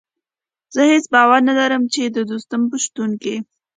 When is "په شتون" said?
2.71-3.11